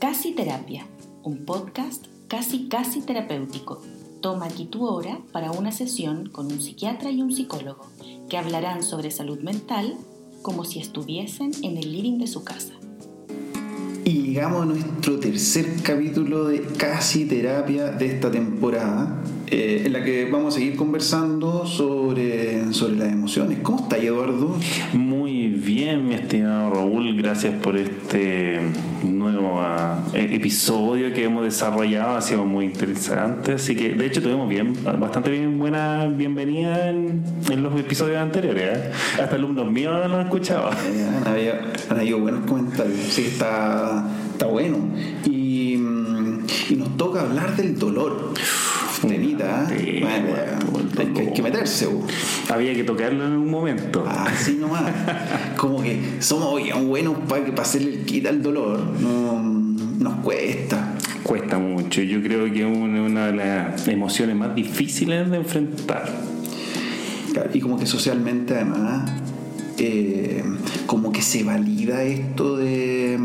[0.00, 0.86] Casi Terapia,
[1.24, 3.82] un podcast casi casi terapéutico.
[4.22, 7.86] Toma aquí tu hora para una sesión con un psiquiatra y un psicólogo
[8.30, 9.94] que hablarán sobre salud mental
[10.40, 12.72] como si estuviesen en el living de su casa.
[14.06, 20.02] Y llegamos a nuestro tercer capítulo de Casi Terapia de esta temporada, eh, en la
[20.02, 23.58] que vamos a seguir conversando sobre, sobre las emociones.
[23.62, 24.56] ¿Cómo está Eduardo?
[24.94, 25.29] Muy
[25.64, 28.60] bien, mi estimado Raúl, gracias por este
[29.02, 29.62] nuevo
[30.12, 34.74] e- episodio que hemos desarrollado, ha sido muy interesante, así que de hecho tuvimos bien,
[34.98, 37.22] bastante bien buena bienvenida en,
[37.62, 38.90] los episodios anteriores, ¿eh?
[39.22, 40.30] hasta alumnos míos no lo.
[40.90, 41.54] Eh, han, habido,
[41.90, 44.78] han habido buenos comentarios, sí, está, está bueno.
[45.24, 48.34] Y, mm, y nos toca hablar del dolor.
[49.06, 49.98] Temita, ¿eh?
[50.02, 50.26] Bueno,
[50.70, 51.52] bueno, hay, que, hay que dolor.
[51.52, 51.88] meterse.
[52.48, 54.04] Había que tocarlo en algún momento.
[54.06, 54.92] Así nomás.
[55.56, 58.80] Como que somos bien buenos para hacerle el quita al dolor.
[59.00, 60.94] No, nos cuesta.
[61.22, 66.10] Cuesta mucho, yo creo que es una, una de las emociones más difíciles de enfrentar.
[67.54, 69.10] Y como que socialmente además,
[69.78, 70.42] eh,
[70.86, 73.18] como que se valida esto de,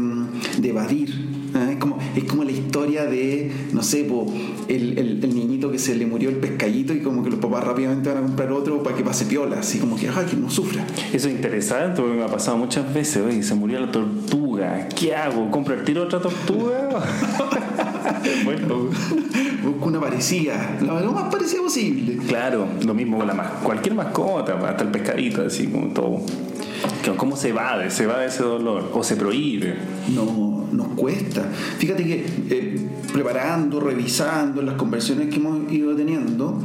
[0.58, 1.35] de evadir.
[1.56, 1.72] ¿Eh?
[1.74, 4.26] Es como, es como la historia de, no sé, po,
[4.68, 7.64] el, el- el niñito que se le murió el pescadito y como que los papás
[7.64, 10.50] rápidamente van a comprar otro para que pase piola, así como que, ay, que no
[10.50, 10.86] sufra.
[11.14, 15.16] Eso es interesante porque me ha pasado muchas veces, oye, se murió la tortuga, ¿qué
[15.16, 15.50] hago?
[15.52, 16.90] ¿Compro el tiro otra tortuga?
[18.46, 18.90] bueno,
[19.64, 22.18] Busco una parecida, lo, lo más parecida posible.
[22.28, 26.22] claro, lo mismo con la mas cualquier mascota, hasta el pescadito, así como todo.
[27.18, 27.90] ¿Cómo se evade?
[27.90, 29.76] Se evade ese dolor o se prohíbe.
[30.10, 31.44] no, nos cuesta.
[31.78, 32.76] Fíjate que eh,
[33.14, 36.60] preparando, revisando las conversaciones que hemos ido teniendo,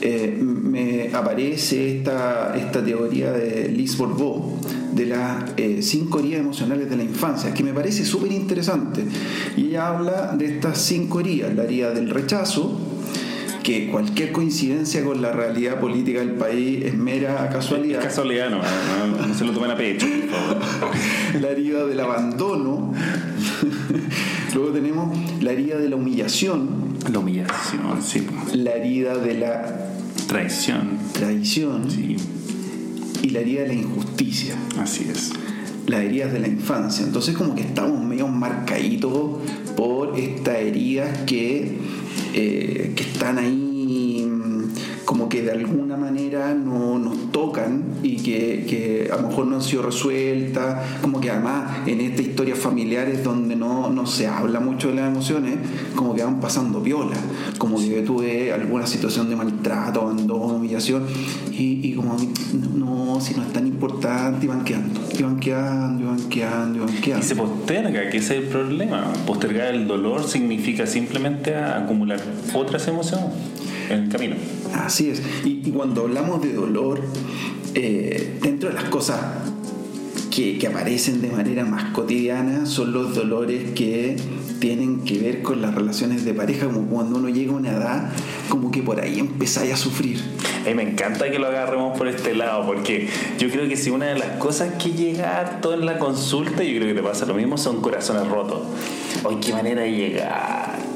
[0.00, 3.96] eh, me aparece esta, esta teoría de Liz
[4.92, 9.04] de las eh, cinco heridas emocionales de la infancia, que me parece súper interesante.
[9.56, 12.78] Y ella habla de estas cinco heridas, la herida del rechazo,
[13.62, 18.00] que cualquier coincidencia con la realidad política del país es mera casualidad.
[18.00, 20.06] Es casualidad, no, no, no se lo tomen a pecho,
[21.40, 22.92] la herida del abandono.
[24.54, 26.68] Luego tenemos la herida de la humillación,
[27.10, 28.26] La humillación, sí.
[28.54, 29.88] la herida de la
[30.26, 32.16] Traición, traición sí,
[33.22, 34.54] y la herida de la injusticia.
[34.78, 35.32] así es.
[35.86, 37.04] Las heridas de la infancia.
[37.04, 39.40] Entonces como que estamos medio marcaditos
[39.76, 41.76] por estas heridas que,
[42.34, 43.61] eh, que están ahí
[45.12, 49.56] como que de alguna manera no nos tocan y que, que a lo mejor no
[49.56, 54.58] han sido resueltas, como que además en estas historias familiares donde no, no se habla
[54.58, 55.56] mucho de las emociones,
[55.94, 57.18] como que van pasando viola,
[57.58, 61.04] como que tuve alguna situación de maltrato, abandono, humillación,
[61.50, 62.16] y, y como
[62.74, 66.78] no, si no es tan importante, y van quedando, y van quedando, y van quedando,
[66.78, 67.26] y van Y quedando.
[67.26, 69.12] se posterga, que ese es el problema.
[69.26, 72.18] Postergar el dolor significa simplemente acumular
[72.54, 73.26] otras emociones
[73.90, 74.36] en el camino.
[74.74, 75.22] Así es.
[75.44, 77.00] Y, y cuando hablamos de dolor,
[77.74, 79.18] eh, dentro de las cosas
[80.30, 84.16] que, que aparecen de manera más cotidiana son los dolores que
[84.62, 88.10] tienen que ver con las relaciones de pareja, como cuando uno llega a una edad,
[88.48, 90.20] como que por ahí empezáis a sufrir.
[90.64, 93.08] A mí me encanta que lo agarremos por este lado, porque
[93.40, 96.78] yo creo que si una de las cosas que llega harto en la consulta, yo
[96.78, 98.60] creo que te pasa lo mismo, son corazones rotos.
[99.24, 100.91] Hoy qué manera de llegar.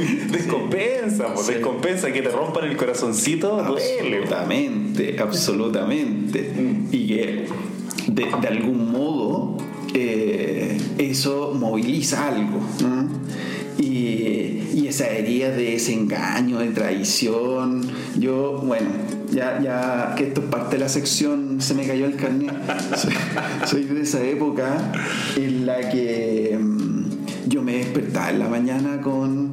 [0.30, 1.54] descompensa, pues, Sí.
[1.54, 4.18] descompensa que te rompan el corazoncito, duele.
[4.18, 6.52] Absolutamente, absolutamente.
[6.56, 6.88] Mm.
[6.92, 7.46] Y que
[8.08, 9.56] de, de algún modo
[9.94, 12.60] eh, eso moviliza algo.
[12.82, 13.08] ¿no?
[13.78, 17.82] Y, y esa herida de desengaño, de traición.
[18.18, 18.88] Yo, bueno,
[19.32, 22.52] ya, ya que esto es parte de la sección, se me cayó el carnet.
[22.96, 23.12] Soy,
[23.66, 24.92] soy de esa época
[25.36, 29.51] en la que mm, yo me despertaba en la mañana con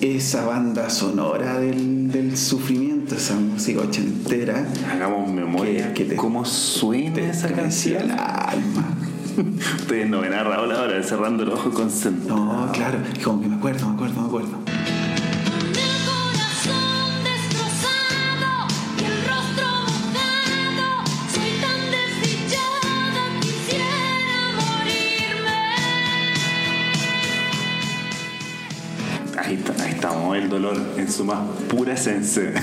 [0.00, 4.66] esa banda sonora del, del sufrimiento, esa música ochentera.
[4.92, 5.88] Hagamos memoria.
[5.94, 8.02] Que- que te- ¿Cómo suena Te esa canción?
[8.02, 8.94] el alma.
[9.78, 12.66] Ustedes no ven a Raúl ahora cerrando los ojos concentrados.
[12.66, 13.96] No, claro, como que me acuerdo.
[29.48, 32.52] Ahí, está, ahí estamos, el dolor en su más pura esencia.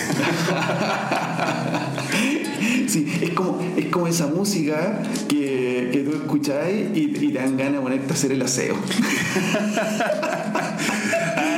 [2.87, 7.57] Sí, es como, es como esa música que, que tú escuchás y, y te dan
[7.57, 8.75] ganas de ponerte a hacer el aseo.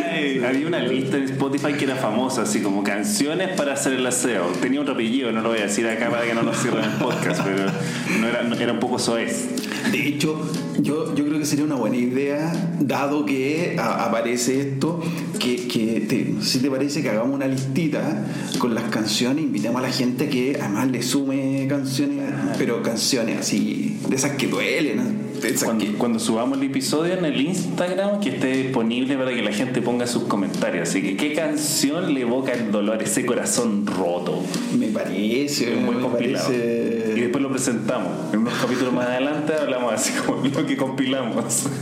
[0.09, 4.06] Ay, había una lista en Spotify que era famosa, así como canciones para hacer el
[4.07, 4.47] aseo.
[4.62, 6.91] Tenía otro apellido, no lo voy a decir acá para que no nos cierren el
[6.91, 7.65] podcast, pero
[8.19, 9.50] no era, no- era un poco soez.
[9.91, 10.39] De hecho,
[10.79, 15.01] yo, yo creo que sería una buena idea, dado que a- aparece esto,
[15.39, 18.25] que, que te- si te parece que hagamos una listita
[18.59, 22.17] con las canciones, invitemos a la gente que además le sume canciones,
[22.57, 25.27] pero canciones así, de esas que duelen,
[25.63, 25.91] Cuando, que...
[25.93, 30.07] cuando subamos el episodio en el Instagram, que esté disponible para que la gente ponga
[30.07, 30.89] sus comentarios.
[30.89, 34.43] Así que, ¿qué canción le evoca el dolor, ese corazón roto?
[34.77, 36.47] Me parece, Muy me compilado.
[36.47, 36.96] parece-
[37.57, 38.12] presentamos.
[38.33, 41.63] En unos capítulos más adelante hablamos así como lo que compilamos.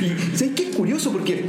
[0.00, 1.12] Y ¿sabes qué es curioso?
[1.12, 1.44] Porque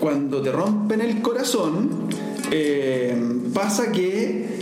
[0.00, 2.08] cuando te rompen el corazón,
[2.50, 3.16] eh,
[3.54, 4.60] pasa que,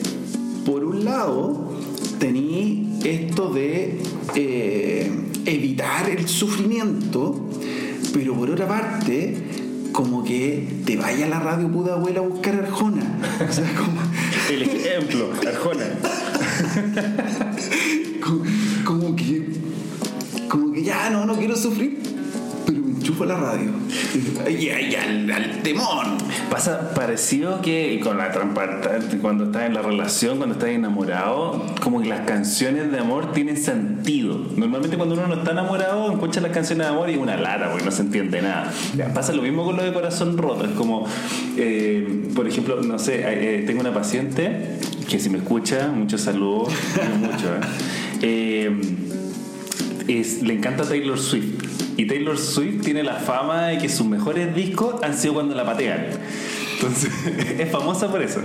[0.67, 1.73] por un lado,
[2.19, 3.99] tení esto de
[4.35, 5.11] eh,
[5.47, 7.49] evitar el sufrimiento,
[8.12, 9.35] pero por otra parte,
[9.93, 13.19] como que te vaya a la radio puta abuela a buscar Arjona.
[13.49, 14.01] O sea, como,
[14.51, 15.87] El ejemplo, Arjona.
[18.20, 18.44] como,
[18.84, 19.44] como que
[20.49, 21.99] como que ya no, no quiero sufrir,
[22.64, 23.70] pero me enchufo a la radio.
[24.49, 26.19] Y, y al, al temón.
[26.50, 28.81] Pasa parecido que con la trampa,
[29.20, 33.56] cuando estás en la relación, cuando estás enamorado, como que las canciones de amor tienen
[33.56, 34.38] sentido.
[34.56, 37.70] Normalmente cuando uno no está enamorado, escucha las canciones de amor y es una lata
[37.70, 38.72] porque no se entiende nada.
[39.14, 40.64] Pasa lo mismo con lo de corazón roto.
[40.64, 41.06] Es como,
[41.56, 44.78] eh, por ejemplo, no sé, eh, tengo una paciente
[45.09, 46.73] que si me escucha, muchos saludos,
[47.19, 47.55] mucho.
[47.55, 47.61] ¿eh?
[48.23, 48.81] Eh,
[50.09, 51.62] es- le encanta Taylor Swift.
[51.97, 55.65] Y Taylor Swift tiene la fama de que sus mejores discos han sido cuando la
[55.65, 56.06] patean.
[56.75, 57.11] Entonces,
[57.59, 58.41] es famosa por eso.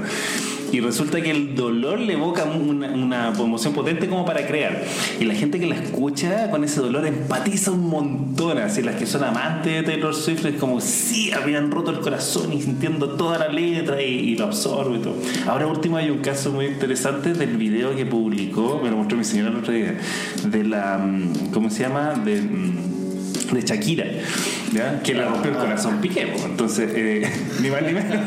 [0.72, 4.84] Y resulta que el dolor le evoca una, emoción potente como para crear.
[5.20, 8.58] Y la gente que la escucha con ese dolor empatiza un montón.
[8.58, 12.54] Así las que son amantes de Taylor Swift es como si habían roto el corazón
[12.54, 15.16] y sintiendo toda la letra y, y lo absorbe y todo.
[15.48, 19.24] Ahora último hay un caso muy interesante del video que publicó, me lo mostró mi
[19.24, 19.98] señora el otro día,
[20.46, 22.14] de la, mm, ¿cómo se llama?
[22.14, 22.89] De, mm,
[23.52, 24.06] de Shakira,
[24.74, 25.02] ¿ya?
[25.04, 26.28] que le rompió el corazón Piqué.
[26.28, 26.46] po.
[26.46, 27.28] Entonces, eh,
[27.62, 28.18] ni más ni menos.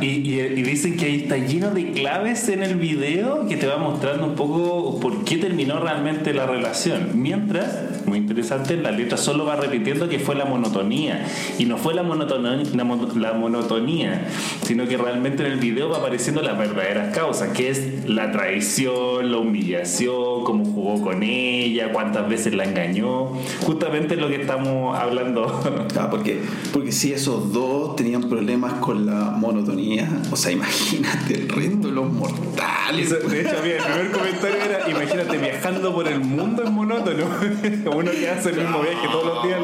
[0.00, 3.66] y, y- y dicen que ahí está lleno de claves en el video que te
[3.66, 7.10] va mostrando un poco por qué terminó realmente la relación.
[7.14, 11.26] Mientras, muy interesante, la letra solo va repitiendo que fue la monotonía.
[11.58, 14.26] Y no fue la monotonía, la, mon- la monotonía,
[14.64, 19.30] sino que realmente en el video va apareciendo las verdaderas causas, que es la traición,
[19.30, 23.32] la humillación, cómo jugó con ella, cuántas veces la engañó.
[23.66, 25.46] Justamente lo que estamos hablando.
[25.98, 26.42] Ah, porque,
[26.72, 31.94] porque si esos dos tenían problemas con la monotonía, o sea, imagínate el resto de
[31.94, 33.10] los mortales.
[33.10, 37.24] De hecho, mira, el primer comentario era, imagínate viajando por el mundo es monótono.
[37.96, 39.60] Uno que hace el mismo viaje todos los días.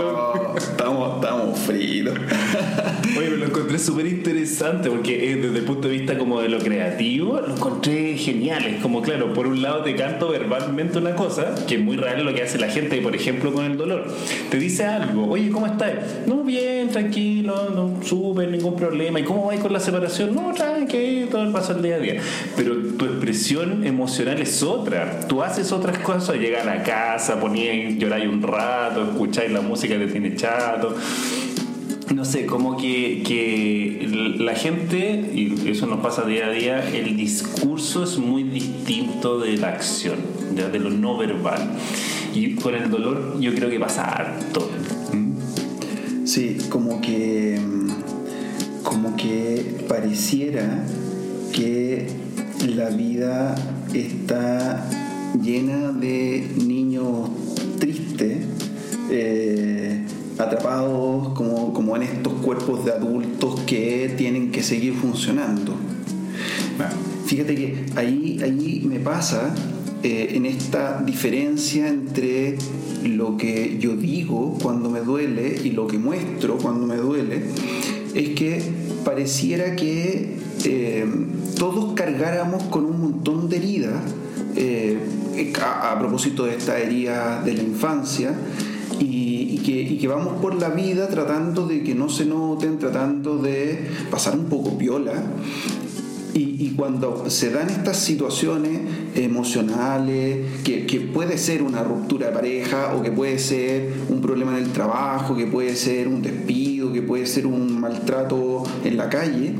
[1.02, 2.18] Estamos, estamos fritos.
[3.18, 6.58] Oye, me lo encontré súper interesante porque desde el punto de vista como de lo
[6.58, 8.64] creativo, lo encontré genial.
[8.64, 12.24] Es como, claro, por un lado te canto verbalmente una cosa, que es muy real
[12.24, 14.06] lo que hace la gente, por ejemplo, con el dolor.
[14.50, 15.92] Te dice algo, oye, ¿cómo estás?
[16.26, 19.20] No, bien, tranquilo, no súper, ningún problema.
[19.20, 20.34] ¿Y cómo vais con la separación?
[20.34, 22.20] No, tranquilo, todo el paso del día a día.
[22.56, 25.20] Pero tu expresión emocional es otra.
[25.28, 29.98] Tú haces otras cosas, llegas a la casa, ponías, lloráis un rato, escucháis la música
[29.98, 30.91] que tiene chato
[32.14, 37.16] no sé, como que, que la gente, y eso nos pasa día a día, el
[37.16, 40.16] discurso es muy distinto de la acción,
[40.54, 41.70] de lo no verbal.
[42.34, 44.70] Y con el dolor yo creo que pasa harto.
[46.24, 47.60] Sí, como que.
[47.60, 47.88] mm,
[48.82, 50.84] Como que pareciera
[51.52, 52.06] que
[52.76, 53.54] la vida
[53.94, 54.84] está
[55.42, 57.30] llena de niños
[57.78, 58.38] tristes,
[59.10, 59.91] eh,
[60.42, 65.74] atrapados como, como en estos cuerpos de adultos que tienen que seguir funcionando.
[67.26, 69.54] Fíjate que ahí, ahí me pasa
[70.02, 72.58] eh, en esta diferencia entre
[73.04, 77.42] lo que yo digo cuando me duele y lo que muestro cuando me duele,
[78.14, 78.62] es que
[79.04, 81.06] pareciera que eh,
[81.58, 84.02] todos cargáramos con un montón de heridas,
[84.56, 84.98] eh,
[85.60, 88.34] a, a propósito de esta herida de la infancia,
[89.00, 93.38] y, que, y que vamos por la vida tratando de que no se noten, tratando
[93.38, 95.22] de pasar un poco piola.
[96.34, 98.80] Y, y cuando se dan estas situaciones
[99.14, 104.56] emocionales, que, que puede ser una ruptura de pareja o que puede ser un problema
[104.56, 109.10] en el trabajo, que puede ser un despido, que puede ser un maltrato en la
[109.10, 109.52] calle,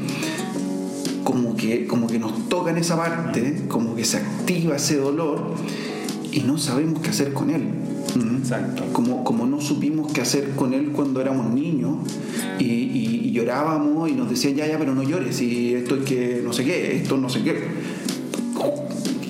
[1.25, 5.55] como que, como que nos toca en esa parte, como que se activa ese dolor
[6.33, 7.82] y no sabemos qué hacer con él.
[8.15, 8.85] Exacto.
[8.93, 11.97] Como, como no supimos qué hacer con él cuando éramos niños
[12.59, 16.05] y, y- y llorábamos y nos decían, ya, ya, pero no llores, y esto es
[16.05, 17.63] que no sé qué, esto no sé qué.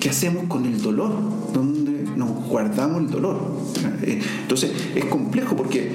[0.00, 1.12] ¿Qué hacemos con el dolor?
[1.54, 3.38] ¿Dónde nos guardamos el dolor.
[4.02, 5.92] Entonces es complejo porque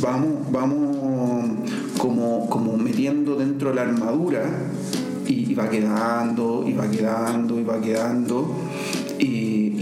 [0.00, 0.96] vamos, vamos
[1.98, 4.42] como, como metiendo dentro de la armadura
[5.26, 8.54] y, y va quedando, y va quedando, y va quedando.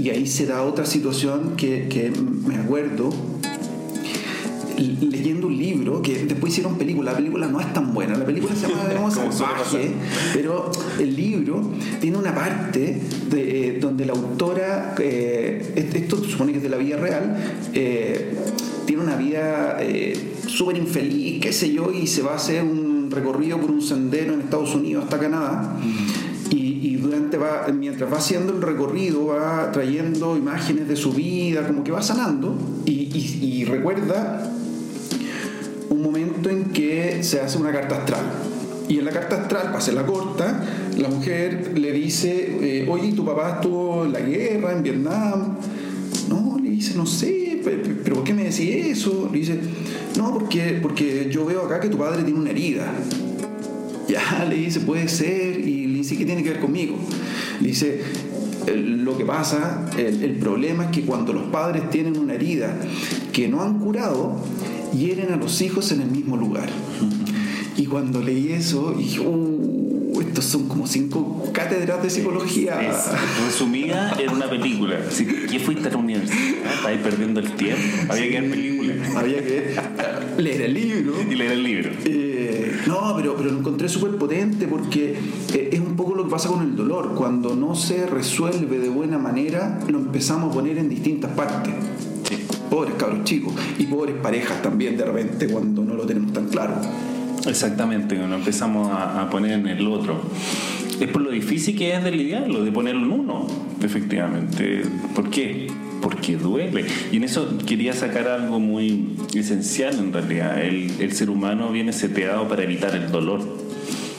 [0.09, 3.11] Y, ahí se da otra situación que, que me acuerdo
[4.79, 7.12] leyendo un libro que después hicieron película.
[7.12, 8.17] La película no es tan buena.
[8.17, 9.91] La película se llama suele Salvaje,
[10.33, 13.00] pero el libro tiene una parte
[13.31, 17.37] de, eh, donde la autora, eh, esto se supone que es de la vida real,
[17.75, 18.35] eh,
[18.87, 23.11] tiene una vida eh, súper infeliz, qué sé yo, y se va a hacer un
[23.11, 25.77] recorrido por un sendero en Estados Unidos hasta Canadá.
[27.75, 32.57] Mientras va haciendo el recorrido, va trayendo imágenes de su vida, como que va sanando,
[32.87, 34.51] y, recuerda
[35.91, 38.23] un momento en que se hace una carta astral.
[38.89, 40.65] Y en la carta astral, para hacerla corta,
[40.97, 45.57] la mujer le dice, eh, oye, ¿tu papá estuvo en la guerra, en Vietnam?
[46.29, 49.29] No, le dice, no sé, pe- pe- pero ¿por qué me decís eso?
[49.31, 49.59] Le dice,
[50.17, 52.91] no, porque, porque yo veo acá que tu padre tiene una herida.
[54.09, 55.59] Ya, le dice, puede ser,
[56.09, 56.97] dice, ¿qué tiene que ver conmigo?
[57.61, 58.03] Dice,
[58.67, 62.77] "El- lo que pasa, el, el problema es que cuando los padres tienen una herida
[63.33, 64.37] que no han curado,
[64.97, 66.69] hieren a los hijos en el mismo lugar.
[67.77, 72.81] Y cuando leí eso, dije, uh, estos son como cinco cátedras de psicología.
[72.83, 72.97] Es
[73.47, 74.97] resumida en una película.
[75.09, 76.75] Así que, ¿qué fuiste a la universidad?
[76.75, 77.83] Estáis perdiendo el tiempo.
[78.09, 78.95] Había que ver película.
[79.17, 79.75] Había que
[80.38, 81.12] leer el libro.
[81.31, 81.91] Y leer el libro.
[82.05, 82.28] Eh,
[83.00, 85.17] no, pero, pero lo encontré súper potente porque
[85.55, 87.14] eh, es un poco lo que pasa con el dolor.
[87.14, 91.75] Cuando no se resuelve de buena manera, lo empezamos a poner en distintas partes.
[92.71, 96.75] Pobres cabros chicos y pobres parejas también de repente cuando no lo tenemos tan claro.
[97.47, 100.21] Exactamente, cuando empezamos a, a poner en el otro.
[101.00, 103.47] Es por lo difícil que es de lidiarlo, de ponerlo en uno,
[103.81, 104.83] efectivamente.
[105.14, 105.69] ¿Por qué?
[106.09, 106.87] Porque duele.
[107.12, 110.59] Y en eso quería sacar algo muy esencial en realidad.
[110.62, 113.41] El, el ser humano viene seteado para evitar el dolor.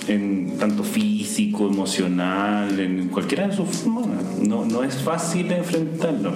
[0.07, 4.23] En tanto físico, emocional, en cualquiera de sus formas.
[4.39, 6.33] No, no es fácil enfrentarlo.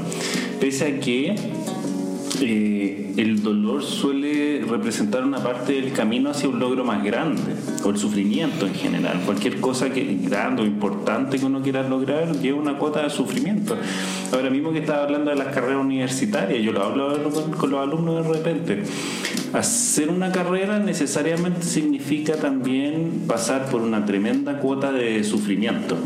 [0.59, 1.35] Pese a que
[2.41, 7.89] eh, el dolor suele representar una parte del camino hacia un logro más grande, o
[7.89, 9.21] el sufrimiento en general.
[9.25, 13.77] Cualquier cosa que grande o importante que uno quiera lograr lleva una cuota de sufrimiento.
[14.31, 17.79] Ahora mismo que estaba hablando de las carreras universitarias, yo lo hablo con, con los
[17.79, 18.83] alumnos de repente.
[19.53, 25.97] Hacer una carrera necesariamente significa también pasar por una tremenda cuota de sufrimiento.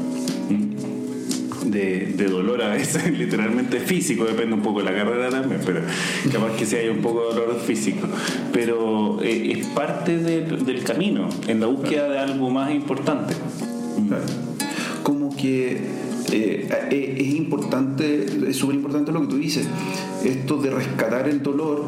[1.77, 5.81] De, de dolor a veces, literalmente físico, depende un poco de la carrera también, pero
[6.31, 8.07] capaz que sí hay un poco de dolor físico.
[8.51, 13.35] Pero eh, es parte del, del camino, en la búsqueda de algo más importante.
[14.07, 14.23] Claro.
[15.03, 15.77] Como que
[16.31, 19.65] eh, eh, es importante, es súper importante lo que tú dices,
[20.25, 21.85] esto de rescatar el dolor,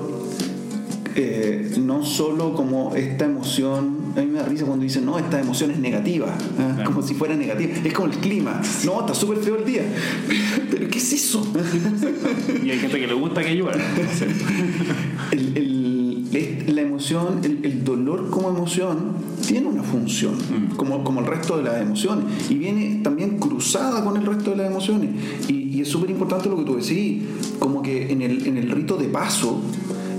[1.16, 5.40] eh, no solo como esta emoción, a mí me da risa cuando dicen, no, esta
[5.40, 6.28] emoción es negativa,
[6.60, 6.72] ¿ah?
[6.76, 6.84] Claro.
[6.92, 9.84] como si fuera negativa, es como el clima, no, está súper feo el día,
[10.72, 11.46] pero ¿qué es eso?
[12.64, 13.74] Y hay gente que le gusta que llueva.
[15.32, 19.14] El- el- la emoción, el, el dolor como emoción
[19.48, 20.76] tiene una función, Mm.
[20.76, 24.58] como, como el resto de las emociones, y viene también cruzada con el resto de
[24.58, 25.10] las emociones.
[25.48, 27.24] Y, y es súper importante lo que tú decís,
[27.60, 29.60] como que en el, en el rito de paso,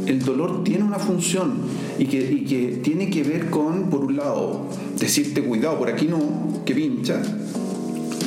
[0.06, 1.52] el dolor tiene una función
[2.00, 4.66] y que, y que tiene que ver con, por un lado,
[4.98, 7.20] decirte cuidado, por aquí no, que pincha,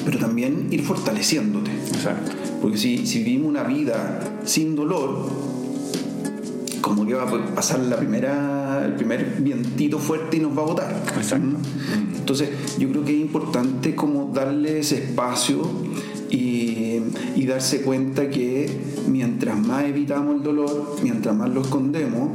[0.05, 1.71] pero también ir fortaleciéndote.
[1.71, 2.33] Exacto.
[2.61, 5.27] Porque si, si vivimos una vida sin dolor,
[6.81, 10.65] como que va a pasar la primera, el primer vientito fuerte y nos va a
[10.65, 11.03] botar.
[11.17, 11.47] Exacto.
[11.47, 12.15] ¿Mm?
[12.17, 15.67] Entonces, yo creo que es importante como darle ese espacio
[16.29, 16.99] y,
[17.35, 18.69] y darse cuenta que
[19.07, 22.29] mientras más evitamos el dolor, mientras más lo escondemos,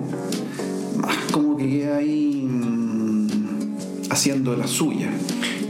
[1.33, 3.29] como que queda ahí mm,
[4.11, 5.09] haciendo la suya.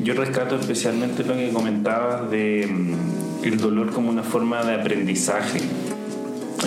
[0.03, 5.61] Yo rescato especialmente lo que comentabas de mm, el dolor como una forma de aprendizaje.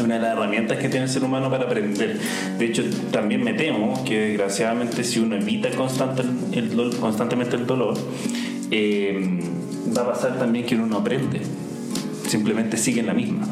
[0.04, 2.18] Una de las herramientas que tiene el ser humano para aprender.
[2.58, 6.24] De hecho, también me temo que desgraciadamente si uno evita constante
[6.54, 7.96] el dol- constantemente el dolor,
[8.72, 9.40] eh,
[9.96, 11.42] va a pasar también que uno no aprende.
[12.28, 13.48] Simplemente sigue en la misma.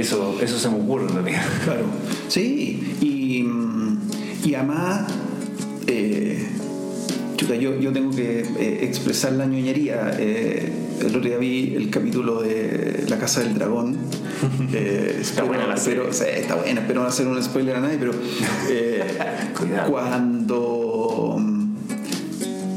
[0.00, 1.42] Eso, eso se me ocurre realidad.
[1.64, 1.84] Claro,
[2.28, 3.44] sí, y,
[4.48, 5.10] y además,
[5.86, 6.46] eh,
[7.36, 10.12] chuta, yo, yo tengo que eh, expresar la ñoñería.
[10.18, 13.96] Eh, el otro día vi el capítulo de La Casa del Dragón.
[14.72, 16.02] Está buena la serie.
[16.12, 18.12] sí, está buena, espero no hacer un spoiler a nadie, pero
[19.88, 21.36] cuando,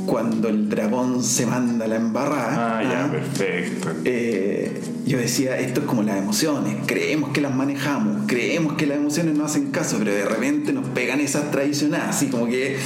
[0.08, 3.12] cuando el dragón se manda la embarrada, Ah, ya, ¿ah?
[3.12, 3.90] perfecto.
[4.06, 8.98] eh, yo decía, esto es como las emociones, creemos que las manejamos, creemos que las
[8.98, 12.78] emociones no hacen caso, pero de repente nos pegan esas traicionadas, así como que,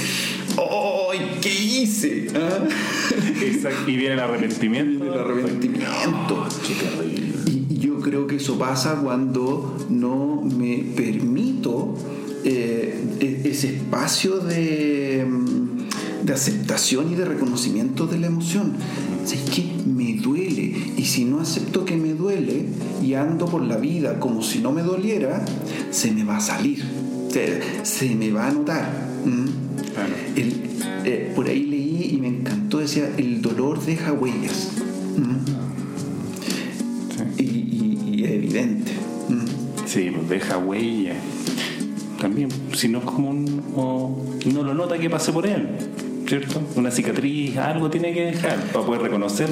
[0.56, 2.28] ¡ay, qué hice!
[2.34, 2.66] ¿Ah?
[3.42, 3.90] Exacto.
[3.90, 5.04] Y viene el arrepentimiento.
[5.04, 6.48] Viene el arrepentimiento.
[6.66, 7.36] Qué terrible.
[7.46, 11.94] Y y yo creo que eso pasa cuando no me permito
[12.42, 18.72] eh, e- ese espacio de, mm, de aceptación y de reconocimiento de la emoción.
[19.86, 19.95] Me
[20.96, 22.64] Y si no acepto que me duele
[23.02, 25.44] y ando por la vida como si no me doliera,
[25.90, 26.82] se me va a salir.
[27.30, 28.88] Se, se me va a notar.
[29.24, 29.46] ¿Mm?
[29.94, 30.12] Claro.
[30.36, 30.62] El-
[31.04, 34.72] eh, por ahí leí y me encantó, decía, el dolor deja huellas.
[35.16, 35.56] ¿Mm?
[37.38, 38.92] y, y- y es evidente.
[39.28, 39.86] Mm.
[39.86, 41.14] Sí, pues deja huella.
[42.20, 43.62] También, si no es como un.
[43.76, 44.18] o
[44.52, 45.68] no lo nota que pase por él,
[46.26, 46.62] ¿cierto?
[46.76, 49.48] Una cicatriz, algo tiene que dejar para poder reconocer.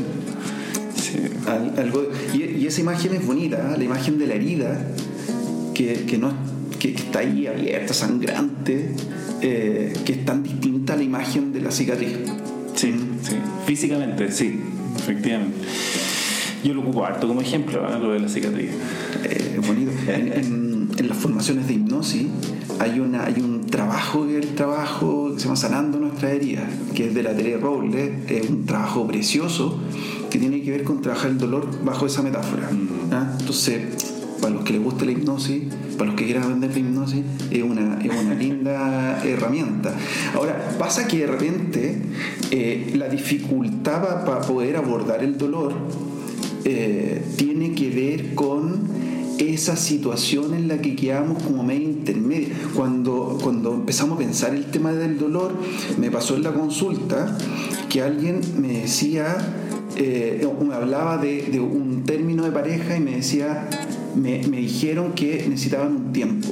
[1.14, 1.20] Sí.
[1.48, 3.78] Al- algo, y, y esa imagen es bonita, ¿eh?
[3.78, 4.86] la imagen de la herida,
[5.74, 6.32] que, que no,
[6.78, 8.90] que, que está ahí abierta, sangrante,
[9.42, 12.16] eh, que es tan distinta a la imagen de la cicatriz.
[12.74, 12.92] Sí,
[13.22, 13.34] sí.
[13.66, 14.58] Físicamente, sí,
[14.98, 15.56] efectivamente.
[16.64, 17.98] Yo lo ocupo harto como ejemplo, ¿eh?
[18.00, 18.70] lo de la cicatriz.
[19.24, 19.92] Eh, es bonito.
[20.08, 22.26] En, en- en las formaciones de hipnosis
[22.80, 26.64] hay, una, hay un trabajo que el trabajo que se llama Sanando nuestras heridas,
[26.94, 29.80] que es de la Tere Robles, es un trabajo precioso
[30.30, 32.68] que tiene que ver con trabajar el dolor bajo esa metáfora.
[33.12, 33.36] ¿ah?
[33.38, 33.82] Entonces,
[34.40, 35.62] para los que les guste la hipnosis,
[35.96, 39.94] para los que quieran aprender la hipnosis, es una, es una linda herramienta.
[40.34, 42.02] Ahora, pasa que de repente
[42.50, 45.72] eh, la dificultad para poder abordar el dolor
[46.64, 52.54] eh, tiene que ver con esa situación en la que quedamos como medio intermedia.
[52.74, 55.52] Cuando, cuando empezamos a pensar el tema del dolor,
[55.98, 57.36] me pasó en la consulta
[57.88, 59.36] que alguien me decía,
[59.96, 63.68] eh, me hablaba de, de un término de pareja y me decía,
[64.14, 66.48] me, me dijeron que necesitaban un tiempo.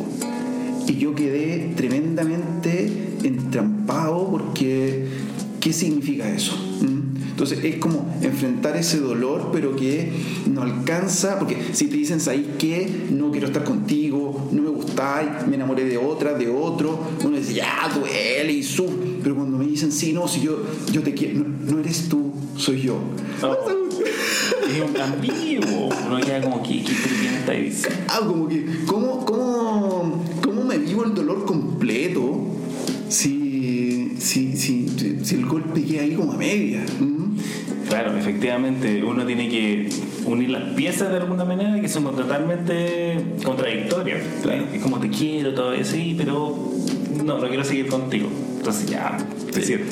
[0.86, 2.90] Y yo quedé tremendamente
[3.22, 5.06] entrampado porque,
[5.60, 6.71] ¿qué significa eso?
[7.32, 10.12] Entonces es como enfrentar ese dolor, pero que
[10.46, 13.06] no alcanza, porque si te dicen, ¿sabes qué?
[13.10, 17.54] No quiero estar contigo, no me gustáis, me enamoré de otra, de otro, uno dice,
[17.54, 18.86] ya, duele y su.
[19.22, 22.34] Pero cuando me dicen, sí, no, si yo, yo te quiero, no, no eres tú,
[22.56, 22.98] soy yo.
[24.68, 25.88] Es un ambiguo.
[26.06, 27.88] Uno queda como que, ¿qué pregunta dice?
[28.08, 32.40] Ah, como que, ¿cómo, cómo, cómo me vivo el dolor completo
[33.08, 36.84] si, si, si, si, si el golpe queda ahí como a media?
[37.00, 37.21] ¿Mm?
[37.92, 39.90] Claro, efectivamente, uno tiene que
[40.24, 44.22] unir las piezas de alguna manera que son totalmente contradictorias.
[44.42, 44.64] Claro.
[44.72, 46.72] Es como te quiero todavía, sí, pero
[47.22, 48.30] no, no quiero seguir contigo.
[48.56, 49.84] Entonces ya, es decir,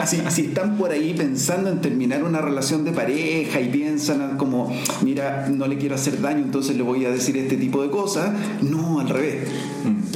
[0.00, 4.72] Así si están por ahí pensando en terminar una relación de pareja y piensan como,
[5.02, 8.30] mira, no le quiero hacer daño, entonces le voy a decir este tipo de cosas,
[8.62, 9.48] no, al revés.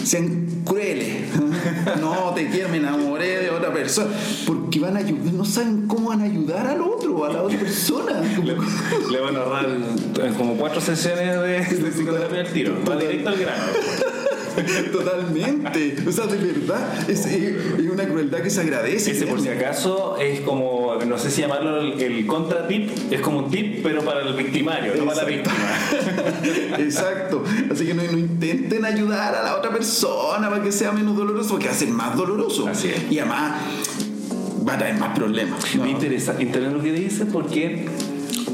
[0.05, 1.09] Sean crueles.
[2.01, 4.11] No, te quiero, me enamoré de otra persona.
[4.47, 7.59] Porque van a ayudar, no saben cómo van a ayudar al otro, a la otra
[7.59, 8.21] persona.
[8.21, 8.57] le,
[9.11, 12.75] le van a ahorrar eh, como cuatro sesiones de, de psicoterapia al tiro.
[12.89, 13.63] Va directo al grano.
[14.93, 15.97] Totalmente.
[16.07, 19.13] O sea, de verdad, es, es una crueldad que se agradece.
[19.13, 23.21] Ese por si acaso es como, no sé si llamarlo el, el contra tip, es
[23.21, 25.55] como un tip pero para el victimario, no para la víctima.
[26.79, 27.45] Exacto.
[27.71, 31.51] Así que no, no intenten ayudar a la otra persona para que sea menos doloroso,
[31.51, 32.69] porque ser más doloroso.
[32.69, 33.11] Así es.
[33.11, 33.61] Y además
[34.67, 35.75] va a traer más problemas.
[35.77, 37.87] Me interesa, interesa lo que dices porque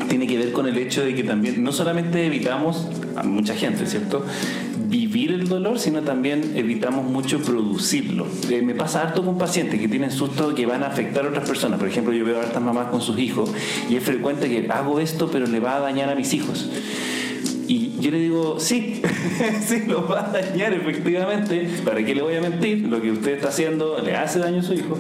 [0.09, 3.87] tiene que ver con el hecho de que también no solamente evitamos a mucha gente,
[3.87, 4.25] ¿cierto?
[4.89, 8.27] Vivir el dolor, sino también evitamos mucho producirlo.
[8.49, 11.47] Eh, me pasa harto con pacientes que tienen susto que van a afectar a otras
[11.47, 11.79] personas.
[11.79, 13.53] Por ejemplo, yo veo a hartas mamás con sus hijos
[13.91, 16.71] y es frecuente que hago esto, pero le va a dañar a mis hijos.
[17.67, 19.03] Y yo le digo, sí,
[19.67, 21.69] sí, lo va a dañar efectivamente.
[21.85, 22.87] ¿Para qué le voy a mentir?
[22.89, 24.99] Lo que usted está haciendo le hace daño a su hijo.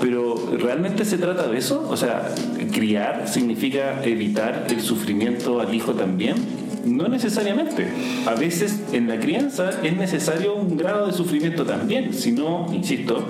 [0.00, 1.86] Pero ¿realmente se trata de eso?
[1.88, 2.34] O sea,
[2.72, 6.61] criar significa evitar el sufrimiento al hijo también.
[6.84, 7.86] No necesariamente.
[8.26, 12.12] A veces en la crianza es necesario un grado de sufrimiento también.
[12.12, 13.26] Si no, insisto,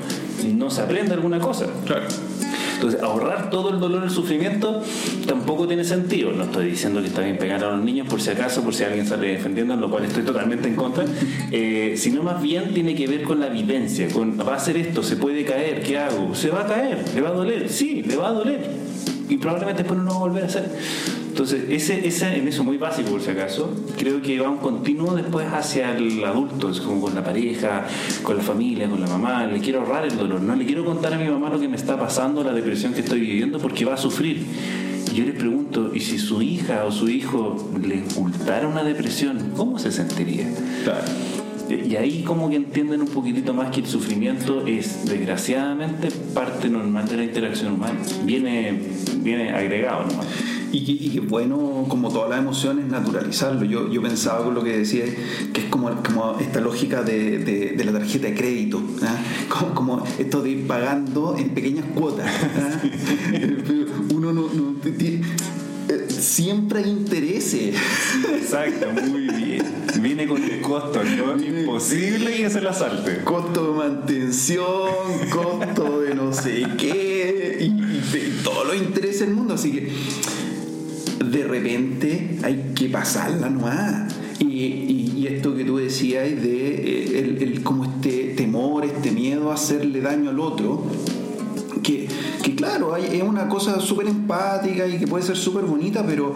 [0.55, 1.67] no se aprende alguna cosa.
[1.85, 2.07] Claro.
[2.83, 4.83] Entonces, ahorrar todo el dolor y el sufrimiento
[5.29, 6.33] tampoco tiene sentido.
[6.33, 8.83] No estoy diciendo que está bien pegar a los niños por si acaso, por si
[8.83, 11.05] alguien sale defendiendo, en lo cual estoy totalmente en contra,
[11.53, 15.05] eh, sino más bien tiene que ver con la vivencia, con va a hacer esto,
[15.05, 16.35] se puede caer, ¿qué hago?
[16.35, 18.92] Se va a caer, le va a doler, sí, le va a doler.
[19.33, 20.71] Y probablemente después no lo va a volver a hacer.
[21.29, 25.15] Entonces, ese, ese, en eso muy básico por si acaso, creo que va un continuo
[25.15, 27.87] después hacia el adulto, es como con la pareja,
[28.23, 31.15] con la familia, con la mamá, le quiero ahorrar el dolor, no le quiero contar
[31.15, 33.95] a mi mamá lo que me está pasando, la depresión que estoy viviendo, porque va
[33.95, 34.45] a sufrir.
[35.11, 39.53] Y yo les pregunto, ¿y si su hija o su hijo le ocultara una depresión,
[39.57, 40.47] cómo se sentiría?
[41.75, 47.09] Y ahí como que entienden un poquitito más que el sufrimiento es desgraciadamente parte normal
[47.09, 47.99] de la interacción humana.
[48.25, 48.79] Viene,
[49.23, 50.27] viene agregado nomás.
[50.75, 53.65] Y que, bueno, como todas las emociones, naturalizarlo.
[53.67, 55.05] Yo, yo pensaba con lo que decía,
[55.53, 59.17] que es como, como esta lógica de, de- de la tarjeta de crédito, ¿ah?
[59.51, 62.27] como, como esto de ir pagando en pequeñas cuotas.
[62.27, 62.81] ¿ah?
[64.15, 65.21] Uno no, no eh,
[66.43, 67.75] siempre hay intereses.
[68.35, 69.63] Exacto, muy bien.
[70.01, 71.41] Viene con un costo, ¿no?
[71.41, 73.19] Imposible que se la salte.
[73.25, 74.89] costo de mantención,
[75.31, 79.55] costo de no sé qué, y, y de todos los intereses del mundo.
[79.55, 79.93] Así que
[81.25, 84.13] de repente hay que pasarla nomás.
[84.41, 89.13] Y, y- y esto que tú decías de eh, el, el- como este temor, este
[89.13, 90.85] miedo a hacerle daño al otro,
[91.83, 92.09] que,
[92.43, 96.35] que claro, hay, es una cosa súper empática y que puede ser súper bonita, pero,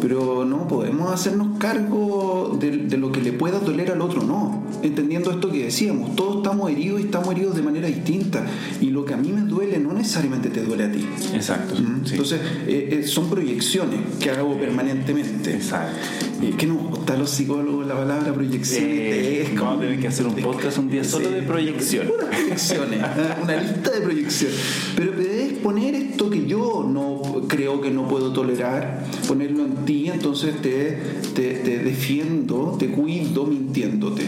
[0.00, 4.64] pero no podemos hacernos cargo de, de lo que le pueda doler al otro, no.
[4.82, 8.44] Entendiendo esto que decíamos, todos estamos heridos y estamos heridos de manera distinta.
[8.80, 11.06] Y lo que a mí me duele no necesariamente te duele a ti.
[11.34, 11.74] Exacto.
[11.74, 12.04] ¿Mm?
[12.04, 12.10] sí.
[12.12, 15.54] Entonces, eh, eh, son proyecciones que hago permanentemente.
[15.54, 15.96] Exacto.
[16.42, 18.84] Eh, que nos gusta los psicólogos la palabra proyección.
[18.86, 22.08] Eh, vamos a tener que hacer un podcast un día solo de proyección.
[22.08, 23.00] Puras proyecciones,
[23.42, 24.56] una lista de proyecciones.
[24.94, 30.08] Pero debes poner esto que yo no creo que no puedo tolerar, ponerlo en ti,
[30.08, 30.98] entonces te,
[31.34, 34.22] te, te defiendo, te cuido mintiéndote.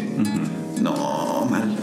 [0.81, 1.77] No, mal.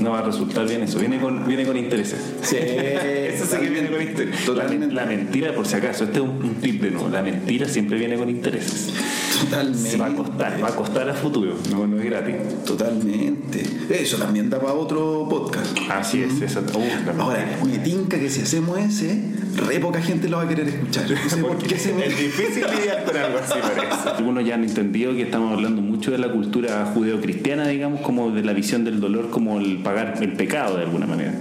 [0.00, 0.98] No va a resultar bien eso.
[0.98, 2.18] Viene con, viene con intereses.
[2.42, 4.44] Sí, Eso sí que viene con intereses.
[4.44, 4.94] Totalmente.
[4.94, 7.08] la mentira, por si acaso, este es un, un tip de nuevo.
[7.08, 8.92] La mentira siempre viene con intereses.
[9.40, 9.90] Totalmente.
[9.90, 11.54] Se va a costar, va a costar a futuro.
[11.70, 12.34] No, no es gratis.
[12.64, 13.62] Totalmente.
[13.90, 15.76] Eso también da para otro podcast.
[15.90, 16.32] Así es.
[16.34, 19.20] Uh, la Ahora, me tinca que si hacemos ese,
[19.56, 21.10] re poca gente lo va a querer escuchar.
[21.10, 22.06] No sé por qué se me...
[22.06, 24.08] Es difícil lidiar con algo así, parece.
[24.16, 28.42] Algunos ya han entendido que estamos hablando mucho de la cultura judeocristiana, digamos, como de
[28.42, 31.34] la visión del dolor como el pagar el pecado de alguna manera.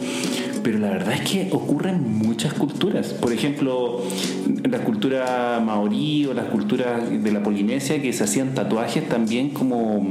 [0.63, 3.13] Pero la verdad es que ocurre en muchas culturas.
[3.13, 4.03] Por ejemplo,
[4.63, 9.51] en la cultura maorí o las culturas de la Polinesia que se hacían tatuajes también
[9.51, 10.05] como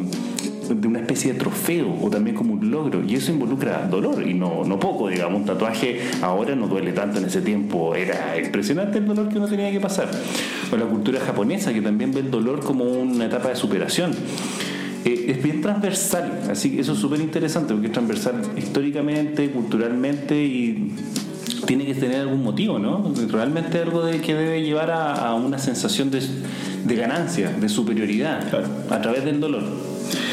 [0.75, 4.35] de una especie de trofeo o también como un logro y eso involucra dolor y
[4.35, 8.99] no, no poco digamos un tatuaje ahora no duele tanto en ese tiempo era impresionante
[8.99, 10.09] el dolor que uno tenía que pasar
[10.73, 14.13] o la cultura japonesa que también ve el dolor como una etapa de superación
[15.05, 20.35] Eh, es bien transversal así que eso es súper interesante porque es transversal históricamente culturalmente
[20.45, 20.93] y
[21.67, 23.13] tiene que tener algún motivo, ¿no?
[23.31, 26.21] Realmente algo de, que debe llevar a, a una sensación de,
[26.85, 28.67] de ganancia, de superioridad, Claro.
[28.91, 29.65] a través del dolor.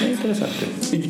[0.03, 0.67] Es interesante.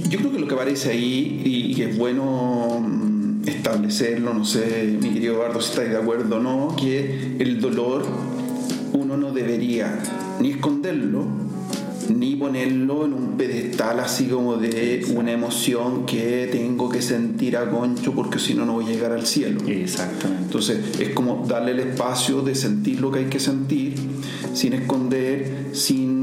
[0.10, 4.98] Yo creo que lo que aparece ahí, y que es bueno mm, establecerlo, no sé,
[5.02, 8.06] mi querido Eduardo, si estáis de acuerdo o no, que el dolor
[8.94, 10.00] uno no debería
[10.40, 11.26] ni esconderlo,
[12.10, 17.70] ni ponerlo en un pedestal así como de una emoción que tengo que sentir a
[17.70, 19.62] concho porque si no no voy a llegar al cielo.
[19.68, 20.44] Exactamente.
[20.44, 23.96] Entonces es como darle el espacio de sentir lo que hay que sentir,
[24.54, 26.15] sin esconder, sin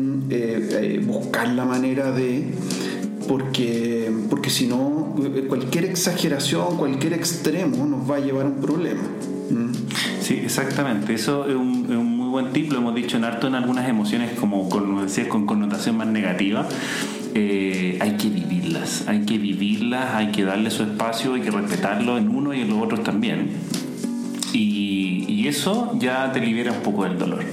[1.06, 2.44] buscar la manera de...
[3.28, 5.14] Porque, porque si no,
[5.48, 9.02] cualquier exageración, cualquier extremo nos va a llevar a un problema.
[9.50, 9.72] ¿Mm?
[10.20, 11.14] Sí, exactamente.
[11.14, 14.68] Eso es un, muy buen tip, lo hemos dicho en harto en algunas emociones, como
[14.68, 16.66] con, decías, con connotación más negativa.
[17.34, 22.18] Eh, hay que vivirlas, hay que vivirlas, hay que darle su espacio, hay que respetarlo
[22.18, 23.50] en uno y en los otros también.
[24.52, 27.44] Y eso ya te libera un poco del dolor.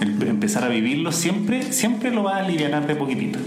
[0.26, 3.38] Empezar a vivirlo siempre, siempre lo va a aliviar de poquitito.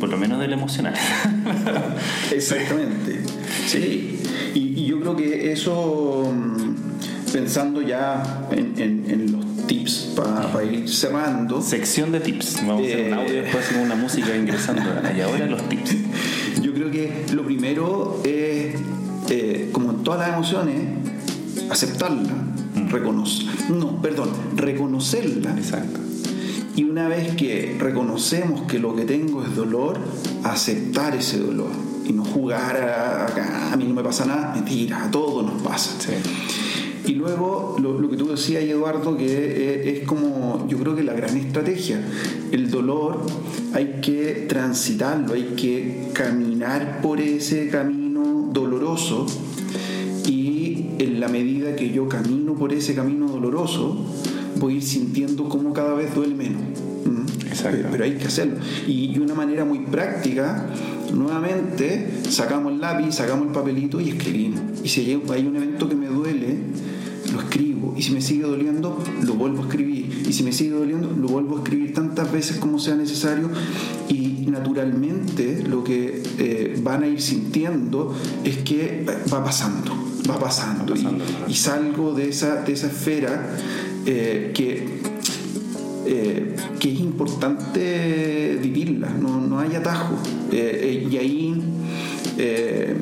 [0.00, 0.94] Por lo menos del emocional.
[2.32, 3.20] Exactamente.
[3.66, 4.18] Sí.
[4.54, 10.62] Y, y yo creo que eso, mm, pensando ya en, en- en los tips para
[10.64, 12.58] ir cerrando, Sección de tips.
[12.66, 13.14] Vamos a hacer un Eh.
[13.22, 14.82] audio después hacemos una música ingresando.
[15.16, 15.96] Y ahora los tips.
[16.62, 18.74] Yo creo que lo primero es,
[19.30, 20.76] eh, como en todas las emociones,
[21.70, 22.30] aceptarla,
[22.90, 23.46] reconocer.
[23.70, 25.56] No, perdón, reconocerla.
[25.56, 26.00] Exacto.
[26.76, 29.98] Y una vez que reconocemos que lo que tengo es dolor,
[30.44, 31.70] aceptar ese dolor.
[32.06, 35.62] Y no jugar a, a- a mí no me pasa nada, mentira, a todos nos
[35.62, 35.92] pasa.
[35.98, 36.12] Sí.
[37.06, 41.02] Y luego lo, lo que tú decías, Eduardo, que es, es como yo creo que
[41.02, 42.00] la gran estrategia.
[42.52, 43.24] El dolor
[43.72, 49.26] hay que transitarlo, hay que caminar por ese camino doloroso
[51.16, 54.04] en la medida que yo camino por ese camino doloroso,
[54.58, 56.60] voy a ir sintiendo cómo cada vez duele menos.
[57.06, 57.46] ¿Mm?
[57.46, 57.88] Exacto.
[57.90, 58.56] Pero, hay que hacerlo.
[58.86, 60.66] Y, una manera muy práctica,
[61.14, 64.60] nuevamente, sacamos el lápiz, sacamos el papelito y escribimos.
[64.84, 66.58] Y si hay, hay un evento que me duele,
[67.32, 67.94] lo escribo.
[67.96, 70.22] Y si me sigue doliendo, lo vuelvo a escribir.
[70.28, 73.48] Y si me sigue doliendo, lo vuelvo a escribir tantas veces como sea necesario.
[74.10, 79.94] Y naturalmente lo que eh, van a ir sintiendo es que va pasando,
[80.28, 80.84] va pasando.
[80.84, 83.56] Va pasando, y, salgo de esa, de esa esfera
[84.06, 84.96] eh, que
[86.08, 90.14] eh, que es importante vivirla, no, no hay atajo.
[90.52, 91.62] Eh, eh, y ahí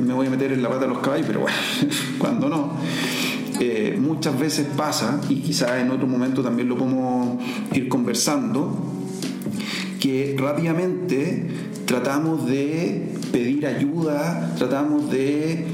[0.07, 1.57] me voy a meter en la pata de los caballos, pero bueno,
[2.19, 2.73] cuando no.
[3.99, 7.39] Muchas veces pasa, y quizás en otro momento también lo podemos
[7.73, 8.75] ir conversando,
[10.01, 11.47] que rápidamente
[11.85, 15.67] tratamos de pedir ayuda, tratamos de,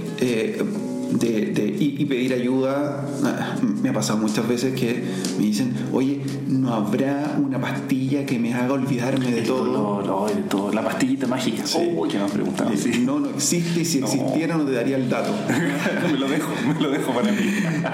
[1.13, 3.05] de- de- y, y pedir ayuda.
[3.25, 5.03] ah, Me ha pasado muchas veces que
[5.39, 9.65] me dicen, oye, ¿no habrá una pastilla que me haga olvidarme de El todo?
[10.03, 10.73] dolor, de todo.
[10.73, 11.67] La pastillita mágica.
[11.67, 11.79] Sí.
[11.97, 12.71] Oh, que me han preguntado.
[12.77, 13.03] Sí.
[13.05, 14.07] No, no existe y si No.
[14.07, 15.33] existiera no te daría el dato.
[16.13, 17.39] me lo dejo, me lo dejo para mí.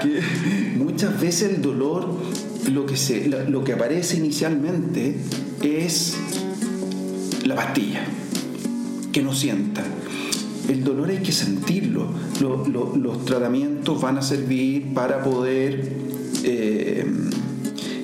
[0.01, 2.09] que muchas veces el dolor
[2.71, 5.15] lo que, se, lo que aparece inicialmente
[5.63, 6.17] es
[7.45, 8.01] la pastilla
[9.13, 9.83] que no sienta
[10.69, 12.07] el dolor hay que sentirlo
[12.41, 15.91] Lo- lo- los tratamientos van a servir para poder
[16.43, 17.05] eh,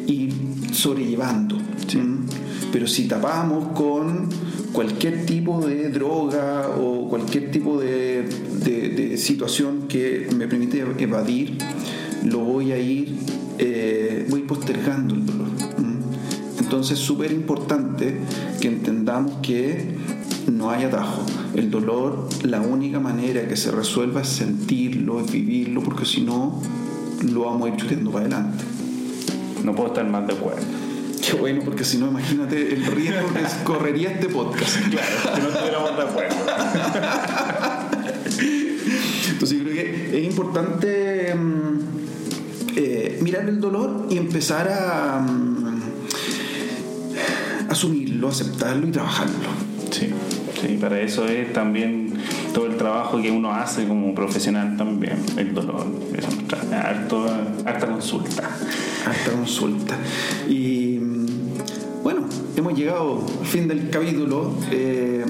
[0.08, 0.34] ir
[0.74, 1.58] sobrellevando
[2.72, 4.30] pero si tapamos con
[4.72, 8.28] cualquier tipo de droga o cualquier tipo de,
[8.64, 11.60] de- de situación que me permite evadir,
[12.26, 13.16] lo voy a ir,
[13.60, 15.50] eh, voy postergando el dolor.
[16.60, 18.18] Entonces es súper importante
[18.60, 19.90] que entendamos que
[20.52, 21.22] no hay atajo.
[21.56, 26.60] El dolor, la única manera que se resuelva es sentirlo, es vivirlo, porque si no,
[27.32, 28.64] lo vamos a ir chuteando para adelante.
[29.64, 30.64] No puedo estar más de acuerdo.
[31.26, 34.78] Qué bueno, porque si no, imagínate el riesgo que correría este podcast.
[34.90, 36.36] Claro, que no estuviéramos de acuerdo.
[39.30, 41.80] Entonces yo creo que es importante mm,
[42.76, 45.82] eh, mirar el dolor y empezar a mm,
[47.70, 49.50] asumirlo, aceptarlo y trabajarlo.
[49.92, 50.10] Sí,
[50.68, 52.14] sí, para eso es también
[52.54, 55.86] todo el trabajo que uno hace como profesional también, el dolor.
[56.16, 56.30] Eso
[56.74, 57.26] harto,
[57.66, 58.50] harta consulta.
[59.06, 59.96] Hasta consulta.
[60.50, 61.00] Y
[62.04, 62.22] bueno,
[62.56, 64.54] hemos llegado al fin del capítulo.
[64.72, 65.26] Eh,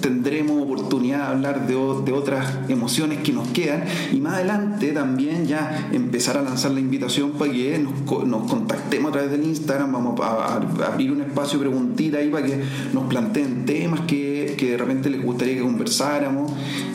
[0.00, 1.74] tendremos oportunidad de hablar de,
[2.12, 7.32] otras emociones que nos quedan y más adelante también ya empezar a lanzar la invitación
[7.32, 11.58] para que nos, nos contactemos a través del Instagram, vamos a, a abrir un espacio
[11.58, 12.60] preguntita ahí para que
[12.92, 14.19] nos planteen temas que,
[14.60, 16.52] que de repente les gustaría que conversáramos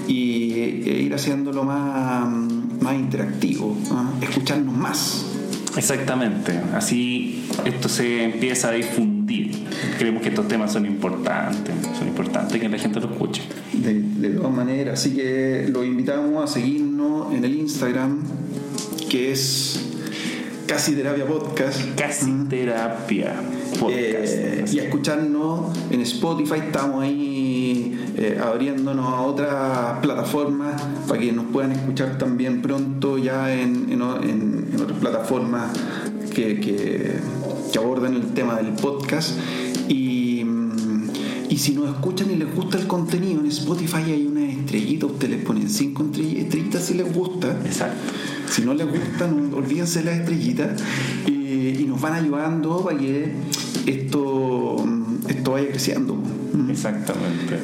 [0.08, 2.30] y e ir haciéndolo más,
[2.80, 3.76] más interactivo,
[4.22, 5.26] escucharnos más.
[5.76, 9.52] Exactamente, así esto se empieza a difundir.
[9.98, 13.42] Creemos que estos temas son importantes, son importantes que la gente lo escuche.
[13.74, 18.22] De, de todas maneras, así que los invitamos a seguirnos en el Instagram,
[19.10, 19.82] que es
[20.68, 21.82] Casi Terapia Podcast.
[21.96, 23.34] Casi terapia.
[23.90, 31.32] Eh, y a escucharnos en Spotify, estamos ahí eh, abriéndonos a otras plataformas para que
[31.32, 35.72] nos puedan escuchar también pronto ya en, en o- en- en otras plataformas
[36.34, 37.16] que, que,
[37.72, 39.32] que abordan el tema del podcast.
[39.90, 41.10] Y, mm,
[41.50, 45.38] y si nos escuchan y les gusta el contenido, en Spotify hay una estrellita, ustedes
[45.38, 47.52] les ponen cinco estrell- estrellitas si les gusta.
[47.66, 48.14] Exacto.
[48.50, 50.82] Si no les gusta, no, olvídense de las estrellitas
[51.28, 51.32] y,
[51.80, 53.32] y nos van ayudando para que
[53.86, 54.78] esto,
[55.28, 56.16] esto vaya creciendo.
[56.16, 56.70] Mm.
[56.70, 57.60] Exactamente.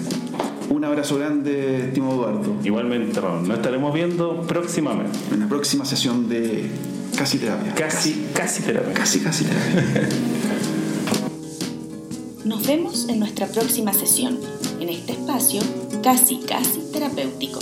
[0.70, 2.56] Un abrazo grande, estimado Eduardo.
[2.64, 5.18] Igualmente, Ron, nos estaremos viendo próximamente.
[5.32, 6.70] En la próxima sesión de
[7.18, 7.74] Casi Terapia.
[7.76, 8.94] Casi, casi terapia.
[8.94, 10.08] Casi, casi terapia.
[12.46, 14.40] Nos vemos en nuestra próxima sesión,
[14.80, 15.62] en este espacio
[16.02, 17.60] casi casi terapéutico.